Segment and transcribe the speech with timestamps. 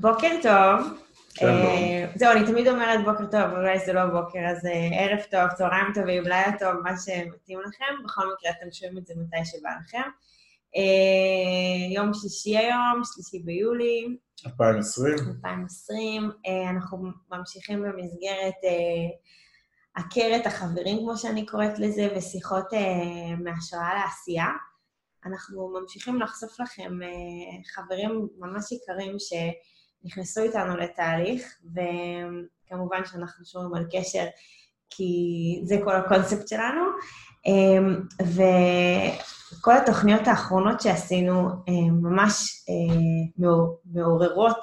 [0.00, 0.98] בוקר טוב.
[1.42, 5.50] אה, זהו, אני תמיד אומרת בוקר טוב, אולי זה לא בוקר, אז אה, ערב טוב,
[5.56, 8.04] צהריים טובים, לילה טוב, מה שמתאים לכם.
[8.04, 10.10] בכל מקרה, אתם שומעים את זה מתי שבא לכם.
[10.76, 14.16] אה, יום שישי היום, שלישי ביולי,
[14.46, 15.14] 2020.
[15.14, 16.30] 2020.
[16.46, 16.98] אה, אנחנו
[17.30, 18.54] ממשיכים במסגרת
[19.94, 24.48] עקרת החברים, כמו שאני קוראת לזה, ושיחות אה, מהשראה לעשייה.
[25.26, 26.98] אנחנו ממשיכים לחשוף לכם
[27.74, 29.16] חברים ממש יקרים
[30.02, 34.24] שנכנסו איתנו לתהליך, וכמובן שאנחנו שומרים על קשר,
[34.90, 35.14] כי
[35.64, 36.82] זה כל הקונספט שלנו.
[37.46, 38.26] אה,
[39.58, 41.48] וכל התוכניות האחרונות שעשינו
[42.02, 43.00] ממש אה,
[43.38, 44.60] מעור- מעוררות,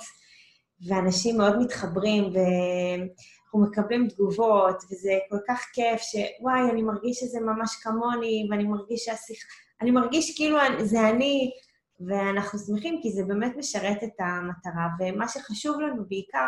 [0.88, 7.76] ואנשים מאוד מתחברים, ואנחנו מקבלים תגובות, וזה כל כך כיף שוואי, אני מרגיש שזה ממש
[7.84, 9.48] כמוני, ואני מרגיש שהשיחה...
[9.82, 11.52] אני מרגיש כאילו זה אני,
[12.00, 16.48] ואנחנו שמחים כי זה באמת משרת את המטרה, ומה שחשוב לנו בעיקר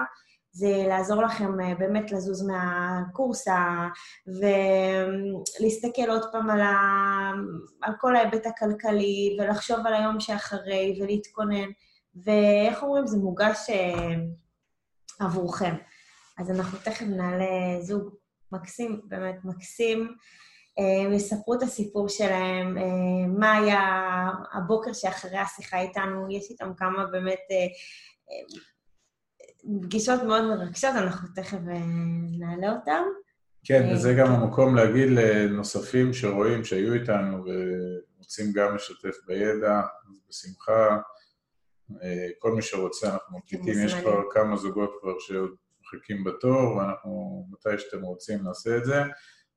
[0.52, 3.88] זה לעזור לכם אה, באמת לזוז מהקורסה,
[4.28, 6.76] ולהסתכל עוד פעם על, ה...
[7.82, 11.70] על כל ההיבט הכלכלי, ולחשוב על היום שאחרי, ולהתכונן,
[12.16, 14.16] ואיך אומרים, זה מוגש אה,
[15.20, 15.76] עבורכם.
[16.38, 18.10] אז אנחנו תכף נעלה זוג
[18.52, 20.16] מקסים, באמת מקסים,
[21.06, 23.82] הם יספרו את הסיפור שלהם, אה, מה היה
[24.54, 27.58] הבוקר שאחרי השיחה איתנו, יש איתם כמה באמת אה,
[28.32, 28.62] אה,
[29.82, 31.80] פגישות מאוד מרגשות, אנחנו תכף אה,
[32.40, 33.04] נעלה אותם.
[33.66, 40.20] כן, אה, וזה גם המקום להגיד לנוספים שרואים שהיו איתנו ורוצים גם לשתף בידע, אז
[40.30, 40.98] בשמחה.
[42.04, 43.94] אה, כל מי שרוצה, אנחנו מקליטים, יש.
[43.94, 49.02] כבר כמה זוגות כבר שעוד מחכים בתור, ואנחנו, מתי שאתם רוצים, נעשה את זה.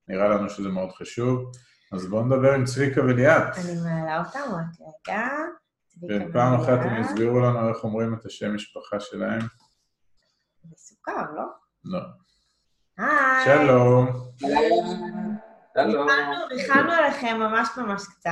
[0.08, 1.52] נראה לנו שזה מאוד חשוב.
[1.92, 3.42] אז בואו נדבר עם צביקה וליאת.
[3.64, 5.28] אני מעלה אותם רק רגע.
[6.08, 7.00] ופעם אחת הם.
[7.00, 9.40] יסבירו לנו איך אומרים את השם משפחה שלהם.
[10.64, 11.44] זה סוכר, לא?
[11.84, 12.00] לא.
[12.98, 13.44] היי.
[13.44, 14.06] שלום.
[15.74, 16.08] שלום.
[16.50, 18.30] ריחמנו עליכם ממש ממש קצת,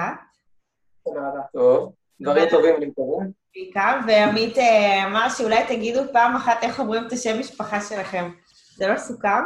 [1.05, 1.41] תודה רבה.
[1.53, 1.93] טוב,
[2.23, 3.27] דברים טובים אני מקווה.
[3.55, 8.31] בעיקר, ועמית אה, אמר שאולי תגידו פעם אחת איך אומרים את השם משפחה שלכם.
[8.77, 9.41] זה לא סוכר?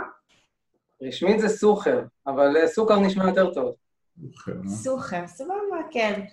[1.07, 3.75] רשמית זה סוחר, אבל אה, סוכר נשמע יותר טוב.
[4.67, 6.25] סוכר, סבבה, כן.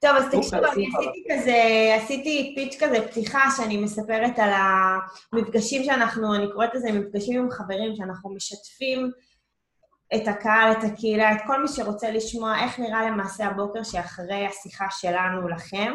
[0.00, 0.98] טוב, אז סוכר, תקשיבו, אני סוכר.
[0.98, 1.56] עשיתי כזה,
[1.96, 4.50] עשיתי פיץ' כזה, פתיחה, שאני מספרת על
[5.32, 9.10] המפגשים שאנחנו, אני קוראת לזה מפגשים עם חברים, שאנחנו משתפים
[10.14, 14.86] את הקהל, את הקהילה, את כל מי שרוצה לשמוע איך נראה למעשה הבוקר שאחרי השיחה
[14.90, 15.92] שלנו לכם,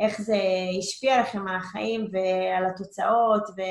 [0.00, 0.36] איך זה
[0.78, 3.62] השפיע עליכם על החיים ועל התוצאות, ו...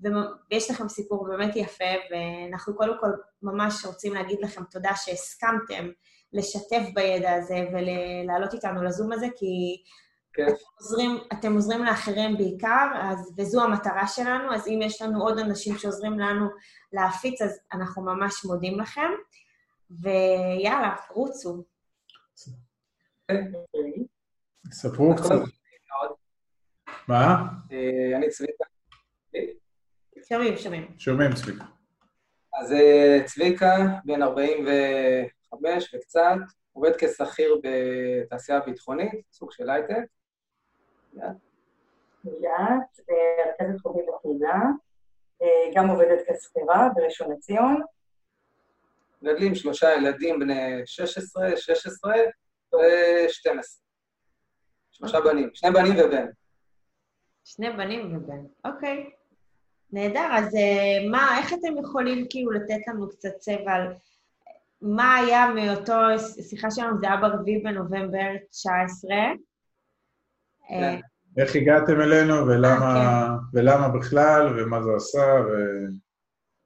[0.00, 3.10] ויש לכם סיפור באמת יפה, ואנחנו קודם כל
[3.42, 5.88] ממש רוצים להגיד לכם תודה שהסכמתם
[6.32, 9.82] לשתף בידע הזה ולעלות איתנו לזום הזה, כי
[10.32, 10.46] כן.
[10.46, 15.38] אתם עוזרים, אתם עוזרים לאחרים בעיקר, אז, וזו המטרה שלנו, אז אם יש לנו עוד
[15.38, 16.46] אנשים שעוזרים לנו
[16.92, 19.10] להפיץ, אז אנחנו ממש מודים לכם.
[19.90, 21.64] ויאללה, רוצו.
[24.70, 25.34] ספרו קצת.
[27.08, 27.42] מה?
[27.72, 28.64] אה, אני צביקה.
[30.28, 30.94] שומעים, שומעים.
[30.98, 31.64] שומעים צביקה.
[32.60, 36.34] אז אה, צביקה, בן 45 וקצת,
[36.72, 40.04] עובד כשכיר בתעשייה ביטחונית, סוג של הייטק.
[43.10, 44.60] אה, רכזת חוגים בקהילה,
[45.42, 47.82] אה, גם עובדת כשכירה בראשון לציון.
[49.22, 52.14] מגדלים שלושה ילדים בני 16, 16
[52.72, 53.80] ו-12.
[54.92, 56.26] שלושה בנים, שני בנים ובן.
[57.44, 58.44] שני בנים ובן.
[58.64, 59.10] אוקיי.
[59.92, 63.92] נהדר, אז אה, מה, איך אתם יכולים כאילו לתת לנו קצת צבע על
[64.82, 65.94] מה היה מאותו,
[66.48, 69.10] שיחה שלנו, זה היה ב-4 בנובמבר 19.
[69.16, 69.32] אה,
[70.68, 71.00] כן.
[71.36, 75.34] איך הגעתם אלינו ולמה, אה, ולמה בכלל, ומה זה עשה,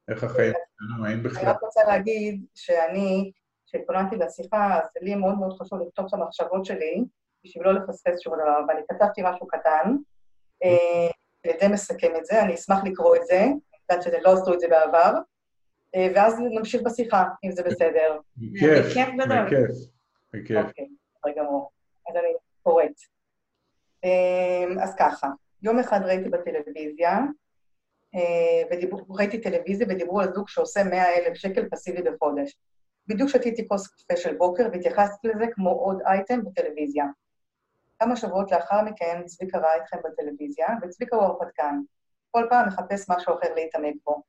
[0.09, 1.49] ואיך החיים שלנו, האם אני בכלל.
[1.49, 3.33] רק רוצה להגיד שאני,
[3.67, 7.05] כשהתכוננתי לשיחה, אז לי מאוד מאוד חשוב לכתוב את המחשבות שלי,
[7.45, 9.97] בשביל לא לפספס שום דבר, ואני כתבתי משהו קטן,
[11.45, 13.55] אני די מסכם את זה, אני אשמח לקרוא את זה, אני
[13.91, 15.15] יודעת שלא עשו את זה בעבר,
[15.95, 18.19] אה, ואז נמשיך בשיחה, אם זה בסדר.
[18.37, 19.71] בכיף, בכיף.
[20.35, 20.57] בכיף.
[20.67, 20.89] אוקיי,
[21.23, 21.71] בסדר גמור.
[22.09, 22.33] אז אני
[22.63, 22.93] קוראת.
[24.05, 25.29] אמ, אז ככה,
[25.63, 27.19] יום אחד ראיתי בטלוויזיה,
[28.15, 32.57] אה, ודיברו, ראיתי טלוויזיה ודיברו על זוג שעושה 100 אלף שקל פסיבי בחודש.
[33.07, 37.05] בדיוק שתיתי כוס קפה של בוקר והתייחסתי לזה כמו עוד אייטם בטלוויזיה.
[38.03, 41.81] כמה שבועות לאחר מכן צביקה ראה אתכם בטלוויזיה, וצביקה הוא הרפתקן.
[42.31, 44.23] כל פעם מחפש משהו אחר להתעמק בו.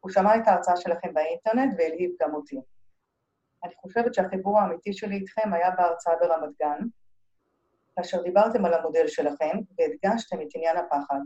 [0.00, 2.60] הוא שמע את ההרצאה שלכם באינטרנט והלהיב גם אותי.
[3.64, 6.78] אני חושבת שהחיבור האמיתי שלי איתכם היה בהרצאה ברמת גן,
[7.96, 11.20] כאשר דיברתם על המודל שלכם והדגשתם את עניין הפחד.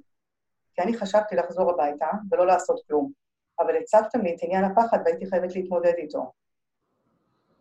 [0.75, 3.13] כי אני חשבתי לחזור הביתה ולא לעשות כלום,
[3.59, 6.33] אבל הצבתם לי את עניין הפחד והייתי חייבת להתמודד איתו.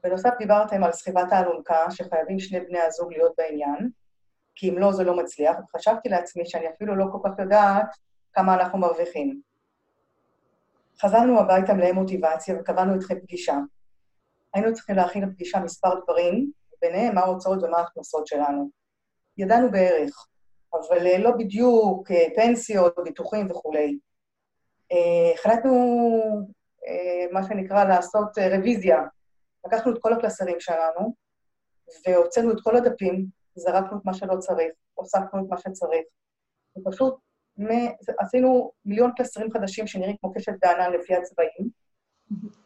[0.03, 3.89] בנוסף דיברתם על סחיבת האלונקה, שחייבים שני בני הזוג להיות בעניין,
[4.59, 7.85] כי אם לא, זה לא מצליח, וחשבתי לעצמי שאני אפילו לא כל כך יודעת
[8.33, 9.41] כמה אנחנו מרוויחים.
[11.01, 13.55] חזרנו הביתה מלאי מוטיבציה וקבענו איתכם פגישה.
[14.53, 16.51] היינו צריכים להכין לפגישה מספר דברים,
[16.81, 18.69] ביניהם מה ההוצאות ומה ההכנסות שלנו.
[19.37, 20.27] ידענו בערך,
[20.73, 23.99] אבל אה, לא בדיוק אה, פנסיות, ביטוחים וכולי.
[24.91, 25.73] אה, החלטנו,
[27.31, 29.01] מה שנקרא, לעשות רוויזיה.
[29.65, 31.13] לקחנו את כל הקלסרים שלנו,
[32.07, 36.05] והוצאנו את כל הדפים, זרקנו את מה שלא צריך, הוספנו את מה שצריך,
[36.77, 37.15] ופשוט
[38.19, 41.69] עשינו מיליון קלסרים חדשים שנראים כמו קשת בענן לפי הצבעים,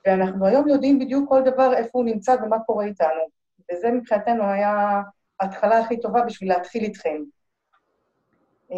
[0.05, 3.23] ואנחנו היום יודעים בדיוק כל דבר, איפה הוא נמצא ומה קורה איתנו.
[3.71, 5.01] וזה מבחינתנו היה
[5.39, 7.23] ההתחלה הכי טובה בשביל להתחיל איתכם.
[8.71, 8.77] אמ,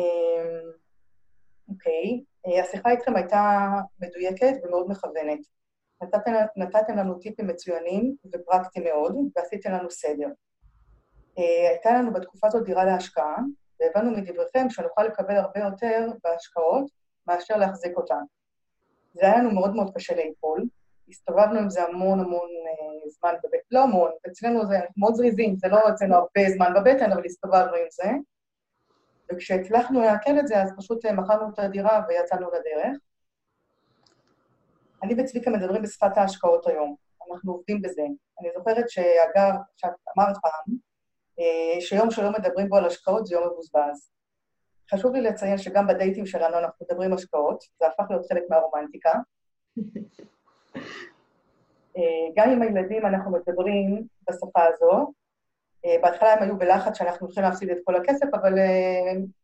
[1.69, 2.62] אוקיי, okay.
[2.63, 3.69] השיחה איתכם הייתה
[4.00, 5.40] מדויקת ומאוד מכוונת.
[6.04, 10.28] נתתם, נתתם לנו טיפים מצוינים ופרקטיים מאוד, ועשיתם לנו סדר.
[11.38, 13.38] אה, הייתה לנו בתקופה הזאת דירה להשקעה,
[13.80, 16.86] והבנו מדבריכם שנוכל לקבל הרבה יותר בהשקעות
[17.28, 18.24] מאשר להחזיק אותן.
[19.14, 20.66] זה היה לנו מאוד מאוד קשה לאכול,
[21.10, 25.68] הסתובבנו עם זה המון המון אה, זמן בבטן, לא המון, אצלנו זה מאוד זריזים, זה
[25.68, 28.12] לא אצלנו הרבה זמן בבטן, אבל הסתובבנו עם זה.
[29.32, 32.98] וכשהצלחנו לעכל את זה, אז פשוט אה, מכרנו את הדירה ויצאנו לדרך.
[35.04, 36.96] אני וצביקה מדברים בשפת ההשקעות היום,
[37.32, 38.02] אנחנו עובדים בזה.
[38.42, 40.78] אני זוכרת שאגב, שאת אמרת פעם,
[41.80, 44.12] שיום שלא מדברים בו על השקעות זה יום מבוזבז.
[44.92, 49.14] חשוב לי לציין שגם בדייטים שלנו אנחנו מדברים השקעות, זה הפך להיות חלק מהרומנטיקה.
[51.98, 55.14] אה, גם עם הילדים אנחנו מדברים בשפה הזו.
[55.86, 58.54] אה, בהתחלה הם היו בלחץ שאנחנו הולכים להפסיד את כל הכסף, אבל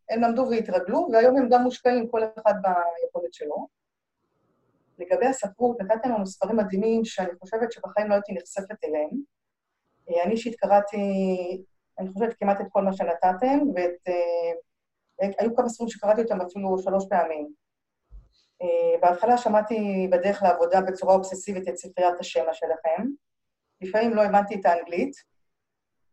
[0.10, 3.68] הם למדו והתרגלו, והיום הם גם מושקעים כל אחד ביכולת שלו.
[5.00, 9.10] לגבי הספרות, נתתם לנו ספרים מדהימים שאני חושבת שבחיים לא הייתי נחשפת אליהם.
[10.26, 10.98] אני אישית קראתי
[12.02, 14.08] אני חושבת כמעט את כל מה שנתתם, ואת...
[14.08, 17.54] אה, כמה ספרים שקראתי אותם אפילו שלוש פעמים.
[18.62, 23.08] אה, בהתחלה שמעתי בדרך לעבודה בצורה אובססיבית את ספריית השמע שלכם.
[23.82, 25.12] לפעמים לא הבנתי את האנגלית,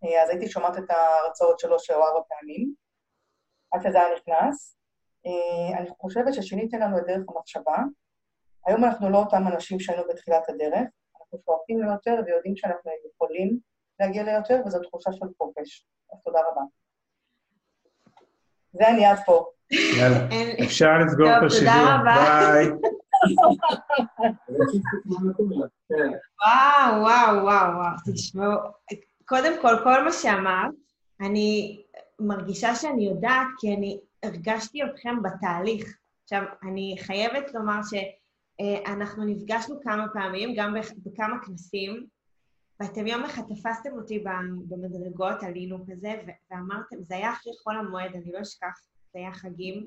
[0.05, 2.75] אה, אז הייתי שומעת את ההרצאות שלוש או ארבע פעמים,
[3.73, 4.75] עד שזה היה נכנס.
[5.79, 7.77] אני חושבת ששיניתם לנו את דרך המחשבה.
[8.67, 10.89] היום אנחנו לא אותם אנשים שהיינו בתחילת הדרך,
[11.21, 13.59] אנחנו שואפים ליותר ויודעים שאנחנו יכולים
[14.01, 15.87] להגיע ליותר, וזו תחושה של חופש.
[16.13, 16.61] אז תודה רבה.
[18.73, 19.47] זה אני עד פה.
[19.71, 20.27] יאללה,
[20.65, 21.73] אפשר לסגור את השידור.
[21.73, 22.15] תודה רבה.
[22.53, 22.69] ביי.
[26.41, 27.97] וואו, וואו, וואו, וואו.
[28.15, 28.53] תשמעו,
[29.25, 30.75] קודם כל, כל מה שאמרת,
[31.21, 31.83] אני
[32.21, 35.99] מרגישה שאני יודעת, כי אני הרגשתי אתכם בתהליך.
[36.23, 40.75] עכשיו, אני חייבת לומר שאנחנו נפגשנו כמה פעמים, גם
[41.05, 42.07] בכמה כנסים,
[42.81, 44.25] ואתם יום אחד תפסתם אותי
[44.69, 46.15] במדרגות, עלינו כזה,
[46.51, 48.81] ואמרתם, זה היה אחרי חול המועד, אני לא אשכח,
[49.13, 49.87] זה היה חגים,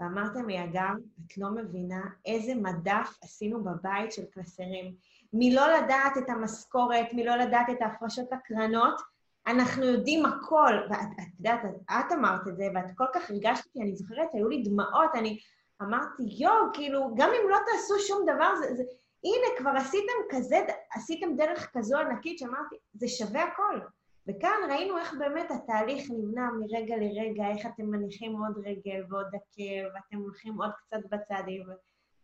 [0.00, 0.94] ואמרתם לי, אגב,
[1.26, 4.94] את לא מבינה איזה מדף עשינו בבית של קלסרים.
[5.32, 9.00] מלא לדעת את המשכורת, מלא לדעת את ההפרשות לקרנות,
[9.46, 10.74] אנחנו יודעים הכל.
[10.90, 11.60] ואת את יודעת,
[11.90, 15.38] את אמרת את זה, ואת כל כך הרגשת אותי, אני זוכרת, היו לי דמעות, אני
[15.82, 18.82] אמרתי, יואו, כאילו, גם אם לא תעשו שום דבר, זה, זה,
[19.24, 20.56] הנה, כבר עשיתם כזה,
[20.92, 23.80] עשיתם דרך כזו ענקית שאמרתי, זה שווה הכל.
[24.28, 29.94] וכאן ראינו איך באמת התהליך נמנע מרגע לרגע, איך אתם מניחים עוד רגל ועוד עקב,
[29.94, 31.66] ואתם הולכים עוד קצת בצעדים.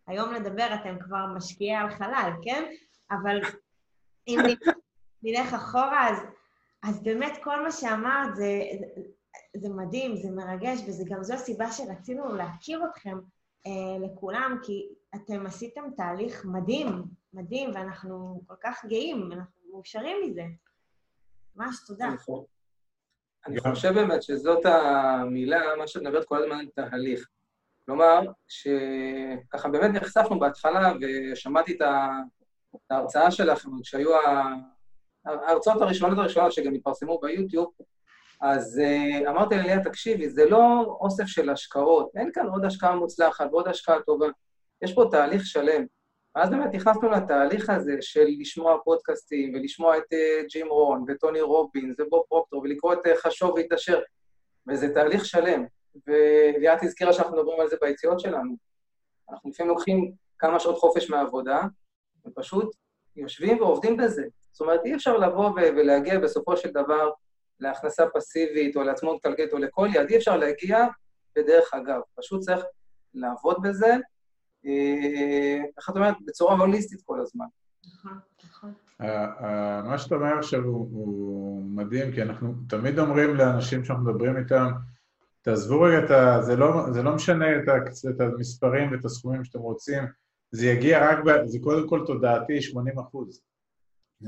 [0.07, 2.65] היום לדבר אתם כבר משקיעי על חלל, כן?
[3.11, 3.41] אבל
[4.29, 4.39] אם
[5.23, 6.19] נלך אחורה, אז,
[6.83, 8.61] אז באמת כל מה שאמרת זה,
[9.57, 13.19] זה, מדהים, זה מרגש, וזה גם זו הסיבה שרצינו להכיר אתכם
[14.01, 16.89] לכולם, כי אתם עשיתם תהליך מדהים,
[17.33, 20.43] מדהים, ואנחנו כל כך גאים, אנחנו מאושרים מזה.
[21.57, 22.09] ממש תודה.
[23.47, 27.29] אני חושב באמת שזאת המילה, מה שאת מדברת כל הזמן, תהליך.
[27.87, 31.83] כלומר, שככה באמת נחשפנו בהתחלה ושמעתי את
[32.91, 34.11] ההרצאה שלכם, כשהיו
[35.25, 37.73] ההרצאות הראשונות הראשונות שגם התפרסמו ביוטיוב,
[38.41, 43.47] אז uh, אמרתי לליה, תקשיבי, זה לא אוסף של השקעות, אין כאן עוד השקעה מוצלחת
[43.51, 44.27] ועוד השקעה טובה,
[44.83, 45.85] יש פה תהליך שלם.
[46.37, 52.01] ואז באמת נכנסנו לתהליך הזה של לשמוע פודקאסטים, ולשמוע את uh, ג'ים רון, וטוני רובינס,
[52.01, 54.01] ובוב פרוקטור, ולקרוא את uh, חשוב והתעשר,
[54.69, 55.65] וזה תהליך שלם.
[56.07, 58.57] וליאת הזכירה שאנחנו מדברים על זה ביציאות שלנו.
[59.31, 61.63] אנחנו לפעמים לוקחים כמה שעות חופש מהעבודה,
[62.27, 62.75] ופשוט
[63.17, 64.25] יושבים ועובדים בזה.
[64.53, 67.11] זאת אומרת, אי אפשר לבוא ולהגיע בסופו של דבר
[67.61, 70.87] להכנסה פסיבית, או לעצמאות כלכלית, או לכל יד, אי אפשר להגיע
[71.37, 72.01] בדרך אגב.
[72.15, 72.65] פשוט צריך
[73.15, 73.97] לעבוד בזה,
[75.77, 77.47] איך את אומרת, בצורה הוליסטית כל הזמן.
[77.95, 78.73] נכון, נכון.
[79.85, 84.71] מה שאתה אומר עכשיו הוא, הוא מדהים, כי אנחנו תמיד אומרים לאנשים שאנחנו מדברים איתם,
[85.43, 86.43] תעזבו רגע את ה...
[86.43, 87.77] זה לא, זה לא משנה את, ה,
[88.11, 90.05] את המספרים ואת הסכומים שאתם רוצים,
[90.51, 93.41] זה יגיע רק, ב, זה קודם כל תודעתי, 80 אחוז.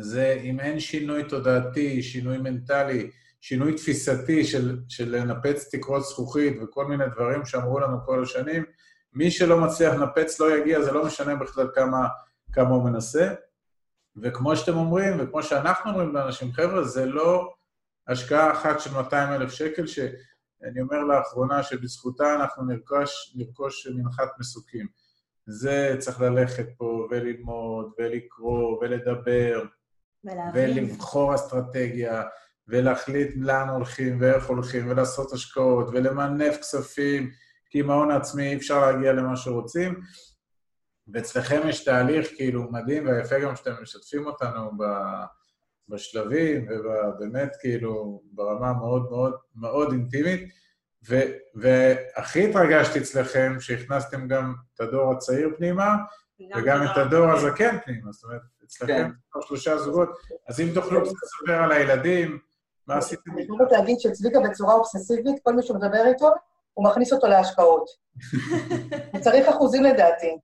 [0.01, 3.11] זה אם אין שינוי תודעתי, שינוי מנטלי,
[3.41, 8.65] שינוי תפיסתי של, של לנפץ תקרות זכוכית וכל מיני דברים שאמרו לנו כל השנים,
[9.13, 12.09] מי שלא מצליח לנפץ לא יגיע, זה לא משנה בכלל כמה,
[12.53, 13.35] כמה הוא מנסה.
[14.23, 17.55] וכמו שאתם אומרים, וכמו שאנחנו אומרים לאנשים, חבר'ה, זה לא
[18.09, 24.87] השקעה אחת של 200 אלף שקל, שאני אומר לאחרונה שבזכותה אנחנו נרכוש, נרכוש מנחת מסוקים.
[25.47, 29.65] זה צריך ללכת פה וללמוד ולקרוא ולדבר,
[30.27, 30.79] ולהבין.
[30.79, 32.23] ולבחור אסטרטגיה,
[32.69, 37.31] ולהחליט לאן הולכים ואיך הולכים, ולעשות השקעות, ולמנף כספים,
[37.71, 40.01] כי עם ההון העצמי אי אפשר להגיע למה שרוצים.
[41.13, 44.71] ואצלכם יש תהליך כאילו מדהים, ויפה גם שאתם משתפים אותנו
[45.89, 50.49] בשלבים, ובאמת כאילו ברמה מאוד מאוד מאוד אינטימית.
[51.09, 51.21] ו,
[51.55, 55.97] והכי התרגשתי אצלכם שהכנסתם גם את הדור הצעיר פנימה,
[56.57, 59.41] וגם את הדור הזקן פנימה, זאת אומרת, אצלכם כן.
[59.41, 60.09] שלושה זוגות.
[60.49, 62.39] אז אם תוכלו קצת לספר על הילדים,
[62.87, 63.31] מה עשיתם?
[63.33, 66.31] אני חייבת להגיד שצביקה בצורה אובססיבית, כל מי שמדבר איתו,
[66.75, 67.85] הוא מכניס אותו להשקעות.
[69.13, 70.39] הוא צריך אחוזים לדעתי.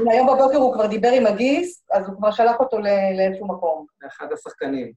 [0.00, 2.78] אם היום בבוקר הוא כבר דיבר עם הגיס, אז הוא כבר שלח אותו
[3.16, 3.86] לאיזשהו מקום.
[4.02, 4.92] לאחד השחקנים.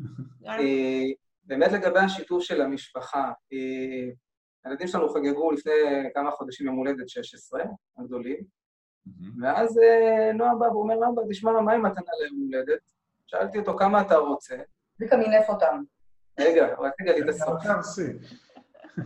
[1.44, 4.10] באמת לגבי השיתוף של המשפחה, אה,
[4.64, 5.72] הילדים שלנו חגגו לפני
[6.14, 7.62] כמה חודשים יום הולדת 16,
[7.98, 8.44] הגדולים,
[9.42, 12.80] ואז אה, נועה בא ואומר, אבא, תשמע, מה עם מתנה ליום הולדת?
[13.26, 14.56] שאלתי אותו, כמה אתה רוצה?
[14.96, 15.82] צביקה מינף אותם.
[16.40, 17.62] רגע, רק רגע לי את הסוף.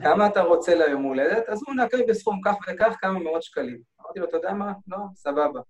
[0.03, 1.49] כמה אתה רוצה ליום הולדת?
[1.49, 3.81] אז הוא נקר בסכום כך וכך כמה מאות שקלים.
[4.01, 4.73] אמרתי לו, אתה יודע מה?
[4.89, 5.61] לא, סבבה.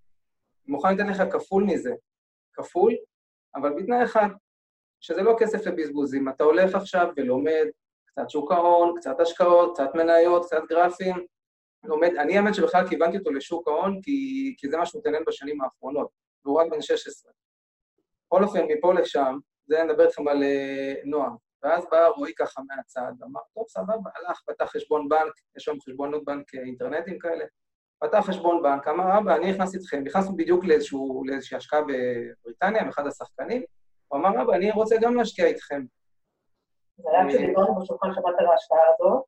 [0.65, 1.91] אני מוכן לתת לך כפול מזה.
[2.53, 2.93] כפול,
[3.55, 4.27] אבל בתנאי אחד,
[4.99, 6.29] שזה לא כסף לבזבוזים.
[6.29, 7.65] אתה הולך עכשיו ולומד
[8.05, 11.25] קצת שוק ההון, קצת השקעות, קצת מניות, קצת גרפים.
[11.83, 15.61] לומד, אני האמת שבכלל כיוונתי אותו לשוק ההון, כי, כי זה מה שהוא מתעניין בשנים
[15.61, 16.07] האחרונות,
[16.45, 17.31] והוא רק בן 16.
[18.27, 19.37] בכל אופן, מפה לשם,
[19.67, 21.35] זה נדבר איתכם על uh, נועם.
[21.63, 26.25] ואז בא רועי ככה מהצד, אמר, טוב, סבבה, הלך, פתח חשבון בנק, יש שם חשבונות
[26.25, 27.45] בנק אינטרנטיים כאלה,
[27.99, 32.89] פתח חשבון בנק, אמר, אבא, אני נכנס איתכם, נכנסנו בדיוק לאיזשהו, לאיזושהי השקעה בבריטניה, עם
[32.89, 33.63] אחד השחקנים,
[34.07, 35.85] הוא אמר, אבא, אני רוצה גם להשקיע איתכם.
[36.97, 39.23] זה היה כשדיברנו בשולחן שבת על ההשקעה הזאת,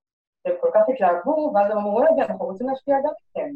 [0.45, 3.55] והם כל כך התלהבו, ואז הם אמרו, רגע, אנחנו רוצים להשקיע גם איתכם.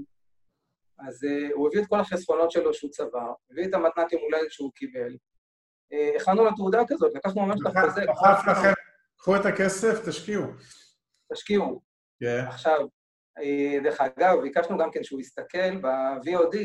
[1.08, 4.52] אז uh, הוא הביא את כל החסכונות שלו שהוא צבר, הביא את המתנת יום הולדת
[4.52, 5.16] שהוא קיבל,
[5.94, 8.02] uh, הכנו לו תעודה כזאת, לקחנו ממש את החוזה.
[8.06, 8.74] דחף לכם,
[9.18, 10.44] קחו את הכסף, תשקיעו.
[11.34, 11.82] תשקיעו.
[12.20, 12.44] כן.
[12.48, 12.80] עכשיו,
[13.40, 16.58] uh, דרך אגב, ביקשנו גם כן שהוא יסתכל ב-VOD,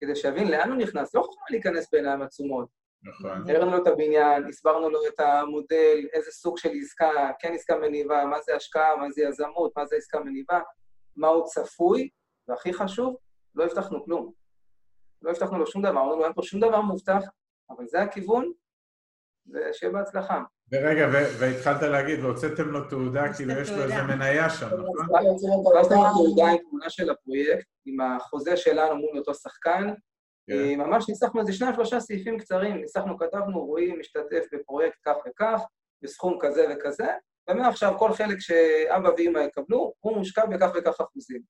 [0.00, 2.83] כדי שיבין לאן הוא נכנס, לא חוכמה להיכנס בעיניים עצומות.
[3.04, 3.50] נכון.
[3.50, 8.24] הראינו לו את הבניין, הסברנו לו את המודל, איזה סוג של עסקה, כן עסקה מניבה,
[8.24, 10.60] מה זה השקעה, מה זה יזמות, מה זה עסקה מניבה,
[11.16, 12.08] מה הוא צפוי,
[12.48, 13.16] והכי חשוב,
[13.54, 14.32] לא הבטחנו כלום.
[15.22, 17.22] לא הבטחנו לו שום דבר, אמרנו לו, אין פה שום דבר מובטח,
[17.70, 18.52] אבל זה הכיוון,
[19.46, 20.42] ושיהיה בהצלחה.
[20.72, 21.08] ורגע,
[21.38, 25.06] והתחלת להגיד, והוצאתם לו תעודה, כאילו יש לו איזה מניה שם, נכון?
[25.76, 29.88] הוצאתם לו תעודה עם תמונה של הפרויקט, עם החוזה שלנו מול אותו שחקן,
[30.46, 30.52] כן.
[30.52, 35.60] אה, ממש ניסחנו איזה שניים, שלושה סעיפים קצרים, ניסחנו, כתבנו, רועי משתתף בפרויקט כך וכך,
[36.02, 37.06] בסכום כזה וכזה,
[37.50, 41.40] ומעכשיו כל חלק שאבא ואמא יקבלו, הוא מושקע בכך וכך אחוזים.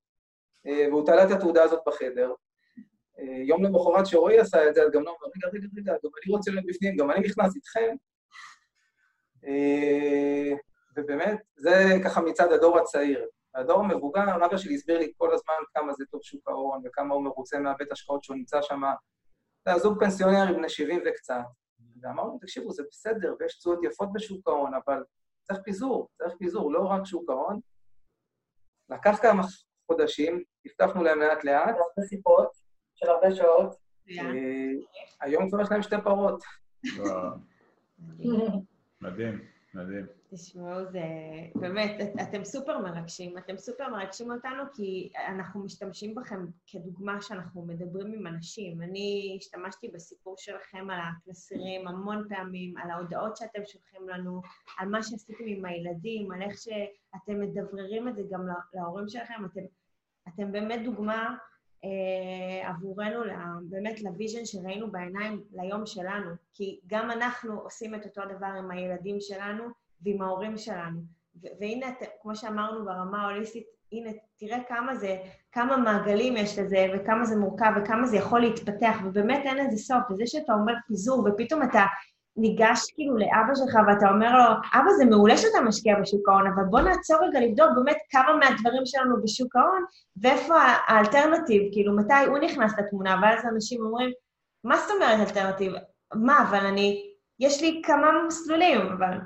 [0.67, 2.33] אה, והוא תלה את התעודה הזאת בחדר.
[3.19, 6.09] אה, יום למחרת שרועי עשה את זה, אז גם לא אמר, רגע, רגע, רגע, גם
[6.25, 7.95] אני רוצה להיות בפנים, גם אני נכנס איתכם.
[10.97, 11.73] ובאמת, זה
[12.03, 13.25] ככה מצד הדור הצעיר.
[13.55, 17.23] הדור המבוגר, אבא שלי הסביר לי כל הזמן כמה זה טוב שוק ההון וכמה הוא
[17.23, 18.81] מרוצה מהבית השקעות שהוא נמצא שם.
[19.65, 21.41] זה היה זוג פנסיונרים בני 70 וקצת.
[22.01, 25.03] ואמרנו, תקשיבו, זה בסדר, ויש תשואות יפות בשוק ההון, אבל
[25.43, 27.59] צריך פיזור, צריך פיזור, לא רק שוק ההון.
[28.89, 29.43] לקח כמה
[29.87, 31.75] חודשים, הבטחנו להם לאט-לאט.
[31.75, 32.49] הרבה סיפות
[32.95, 33.75] של הרבה שעות.
[34.09, 34.71] אה,
[35.21, 36.43] היום כבר יש להם שתי פרות.
[39.01, 39.41] מדהים,
[39.75, 40.05] מדהים.
[40.29, 41.03] תשמעו, זה
[41.55, 43.37] באמת, את, אתם סופר מרגשים.
[43.37, 48.81] אתם סופר מרגשים אותנו כי אנחנו משתמשים בכם כדוגמה שאנחנו מדברים עם אנשים.
[48.81, 54.41] אני השתמשתי בסיפור שלכם על הקלסרים המון פעמים, על ההודעות שאתם שולחים לנו,
[54.77, 59.45] על מה שעשיתם עם הילדים, על איך שאתם מדבררים את זה גם להורים שלכם.
[59.45, 59.61] אתם,
[60.27, 61.35] אתם באמת דוגמה
[62.63, 63.19] עבורנו,
[63.69, 66.31] באמת ל vision שראינו בעיניים ליום שלנו.
[66.53, 69.63] כי גם אנחנו עושים את אותו הדבר עם הילדים שלנו,
[70.01, 70.99] ועם ההורים שלנו.
[71.59, 71.87] והנה,
[72.21, 75.17] כמו שאמרנו ברמה ההוליסטית, הנה, תראה כמה זה,
[75.51, 80.03] כמה מעגלים יש לזה, וכמה זה מורכב, וכמה זה יכול להתפתח, ובאמת אין לזה סוף.
[80.11, 81.83] וזה שאתה אומר פיזור, ופתאום אתה
[82.37, 86.63] ניגש כאילו לאבא שלך ואתה אומר לו, אבא, זה מעולה שאתה משקיע בשוק ההון, אבל
[86.63, 89.83] בוא נעצור רגע לבדוק באמת כמה מהדברים שלנו בשוק ההון,
[90.21, 90.55] ואיפה
[90.87, 94.09] ה alternative, כאילו, מתי הוא נכנס לתמונה, ואז אנשים אומרים,
[94.63, 95.73] מה זאת אומרת alternative?
[96.13, 99.17] מה, אבל אני, יש לי כמה מסלולים, אבל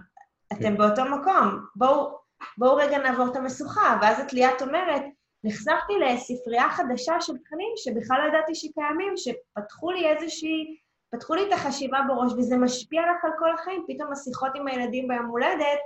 [0.53, 0.77] אתם כן.
[0.77, 2.19] באותו מקום, בואו
[2.57, 5.01] בוא רגע נעבור את המשוכה, ואז את ליאת אומרת,
[5.43, 10.77] נחשפתי לספרייה חדשה של תכנים שבכלל לא ידעתי שקיימים, שפתחו לי איזושהי
[11.11, 13.85] פתחו לי את החשיבה בראש, וזה משפיע לך על כל החיים.
[13.87, 15.79] פתאום השיחות עם הילדים ביום הולדת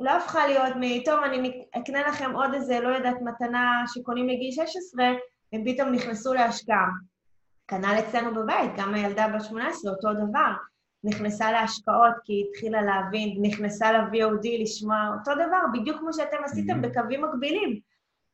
[0.00, 1.04] לא הפכה להיות מ...
[1.04, 5.04] טוב, אני אקנה לכם עוד איזה, לא יודעת, מתנה שקונים מגיל 16,
[5.52, 6.88] הם פתאום נכנסו להשקעה.
[7.68, 10.52] כנ"ל אצלנו בבית, גם הילדה בת 18, אותו דבר.
[11.04, 16.84] נכנסה להשקעות כי היא התחילה להבין, נכנסה ל-VOD לשמוע אותו דבר, בדיוק כמו שאתם עשיתם
[16.84, 16.88] mm-hmm.
[16.88, 17.80] בקווים מקבילים.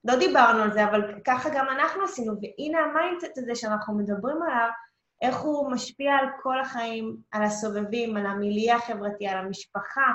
[0.05, 4.43] לא דיברנו על זה, אבל ככה גם אנחנו עשינו, והנה ה mindset הזה שאנחנו מדברים
[4.43, 4.69] עליו,
[5.25, 10.13] איך הוא משפיע על כל החיים, על הסובבים, על המילייה החברתי, על המשפחה,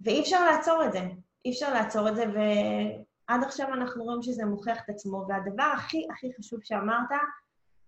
[0.00, 1.00] ואי אפשר לעצור את זה.
[1.44, 5.26] אי אפשר לעצור את זה, ועד עכשיו אנחנו רואים שזה מוכיח את עצמו.
[5.28, 7.10] והדבר הכי הכי חשוב שאמרת,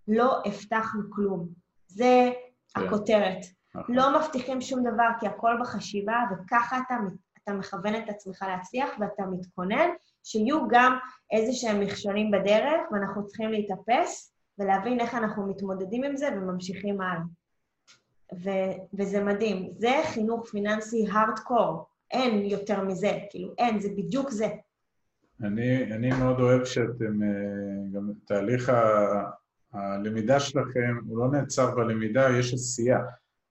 [0.09, 1.49] לא הבטחנו כלום.
[1.87, 2.31] זה
[2.75, 2.87] כן.
[2.87, 3.39] הכותרת.
[3.75, 3.95] נכון.
[3.95, 6.95] לא מבטיחים שום דבר, כי הכל בחשיבה, וככה אתה,
[7.43, 9.89] אתה מכוון את עצמך להצליח, ואתה מתכונן
[10.25, 10.99] שיהיו גם
[11.31, 14.32] איזה שהם מכשולים בדרך, ואנחנו צריכים להתאפס,
[14.63, 17.23] ולהבין איך אנחנו מתמודדים עם זה וממשיכים הלאה.
[18.45, 19.71] ו- וזה מדהים.
[19.79, 24.49] זה חינוך פיננסי הארדקור, אין יותר מזה, כאילו אין, זה בדיוק זה.
[25.43, 27.29] אני, אני מאוד אוהב שאתם, אה,
[27.93, 28.83] גם תהליך ה,
[29.73, 32.99] הלמידה שלכם, הוא לא נעצר בלמידה, יש עשייה.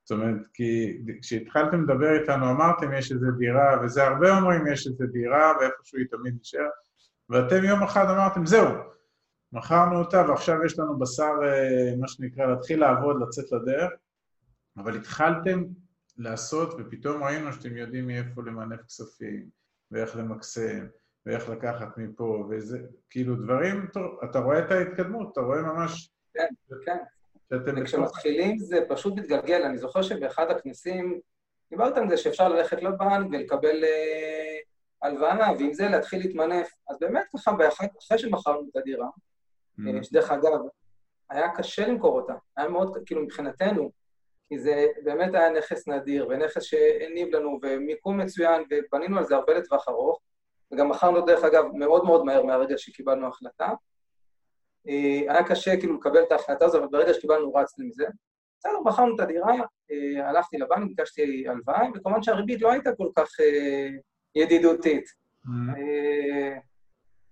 [0.03, 5.05] זאת אומרת, כי כשהתחלתם לדבר איתנו, אמרתם יש איזו דירה, וזה הרבה אומרים יש איזו
[5.11, 6.69] דירה, ואיפשהו היא תמיד נשאר,
[7.29, 8.67] ואתם יום אחד אמרתם, זהו,
[9.53, 13.91] מכרנו אותה ועכשיו יש לנו בשר, אה, מה שנקרא, להתחיל לעבוד, לצאת לדרך,
[14.77, 15.63] אבל התחלתם
[16.17, 19.49] לעשות ופתאום ראינו שאתם יודעים מאיפה למנף כספים
[19.91, 20.87] ואיך למקסם
[21.25, 23.87] ואיך לקחת מפה וזה, כאילו דברים,
[24.23, 26.11] אתה רואה את ההתקדמות, אתה רואה ממש...
[26.33, 26.47] כן,
[26.85, 26.97] כן.
[27.51, 29.63] וכשמתחילים זה פשוט מתגלגל.
[29.63, 31.19] אני זוכר שבאחד הכנסים
[31.69, 34.57] דיברת על זה שאפשר ללכת לבנק ולקבל אה,
[35.01, 36.71] הלוואה, ועם זה להתחיל להתמנף.
[36.89, 37.51] אז באמת ככה,
[37.99, 39.07] אחרי שמכרנו את הדירה,
[39.79, 40.03] Mm-hmm.
[40.03, 40.59] שדרך אגב,
[41.29, 43.91] היה קשה למכור אותה, היה מאוד, כאילו מבחינתנו,
[44.49, 49.53] כי זה באמת היה נכס נדיר, ונכס שהניב לנו, ומיקום מצוין, ובנינו על זה הרבה
[49.53, 50.19] לטווח ארוך,
[50.71, 53.69] וגם מכרנו, דרך אגב, מאוד מאוד מהר מהרגע שקיבלנו החלטה.
[54.87, 58.05] אה, היה קשה כאילו לקבל את ההחלטה הזו, אבל ברגע שקיבלנו רצנו עם זה.
[58.59, 59.53] בסדר, מכרנו את הדירה,
[59.91, 63.89] אה, הלכתי לבנק, ביקשתי הלוואה, וכמובן שהריבית לא הייתה כל כך אה,
[64.35, 65.05] ידידותית.
[65.45, 66.70] Mm-hmm.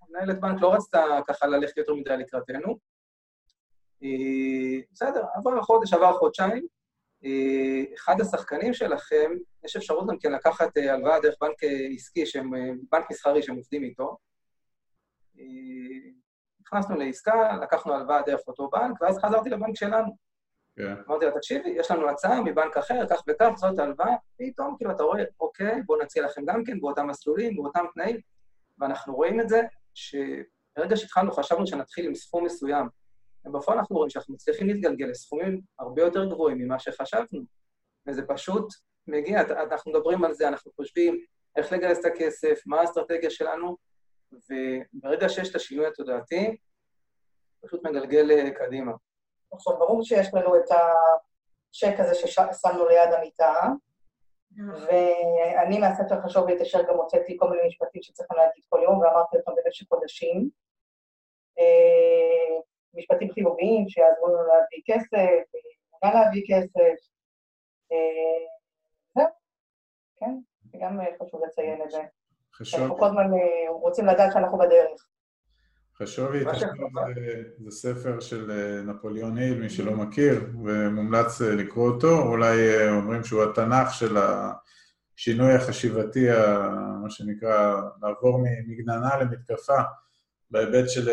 [0.10, 2.78] מנהלת בנק לא רצתה ככה ללכת יותר מדי לקראתנו.
[4.04, 6.68] אה, בסדר, עבר חודש, עבר חודשיים.
[7.26, 9.32] אה, אחד השחקנים שלכם,
[9.66, 11.58] יש אפשרות גם כן לקחת אה, הלוואה דרך בנק
[11.96, 12.52] עסקי, שהם,
[12.92, 14.18] בנק מסחרי שהם עובדים איתו.
[16.62, 20.08] נכנסנו לעסקה, לקחנו הלוואה דרך אותו בנק, ואז חזרתי לבנק שלנו.
[20.08, 20.84] Yeah.
[20.84, 20.96] כן.
[21.08, 25.04] אמרתי לו, תקשיבי, יש לנו הצעה מבנק אחר, כך וכך, זאת הלוואה, פתאום כאילו אתה
[25.04, 28.18] רואה, אוקיי, בואו נציע לכם גם כן באותם מסלולים, באותם תנאים,
[28.80, 29.62] ואנחנו רואים את זה,
[29.94, 32.88] שברגע שהתחלנו חשבנו שנתחיל עם סכום מסוים,
[33.46, 37.42] ובפועל אנחנו רואים שאנחנו מצליחים להתגלגל לסכומים הרבה יותר גבוהים ממה שחשבנו.
[38.08, 38.74] וזה פשוט
[39.08, 41.20] מגיע, אנחנו מדברים על זה, אנחנו חושבים
[41.56, 43.78] איך לגייס את הכסף, מה האסטרטגיה שלנו,
[44.32, 46.58] וברגע שיש את השינוי התודעתי,
[47.66, 48.92] פשוט מגלגל אה, קדימה.
[49.54, 53.54] עכשיו, ברור שיש לנו את הצ'ק הזה ששמנו ליד המיטה,
[54.58, 59.52] ואני מהספר חשוב להתעשר גם הוצאתי כל מיני משפטים שצריכים להגיד כל יום, ואמרתי אותם
[59.66, 60.50] במשך חודשים.
[61.60, 62.60] אה,
[62.94, 65.44] משפטים חיוביים שיעזרו לנו להביא כסף,
[66.04, 67.10] אמונה להביא כסף.
[67.92, 68.46] אה,
[69.16, 69.28] זהו,
[70.16, 70.38] כן,
[70.82, 72.02] גם חשוב לציין את זה.
[72.54, 72.80] חשוב.
[72.80, 75.08] אנחנו כל הזמן אה, רוצים לדעת שאנחנו בדרך.
[76.04, 76.44] חשובי,
[77.60, 78.52] זה ספר של
[78.86, 86.28] נפוליאון היל, מי שלא מכיר, ומומלץ לקרוא אותו, אולי אומרים שהוא התנ"ך של השינוי החשיבתי,
[87.02, 89.78] מה שנקרא, לעבור מגננה למתקפה,
[90.52, 91.10] בהיבט של